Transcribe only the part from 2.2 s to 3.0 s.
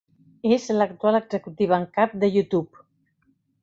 de YouTube.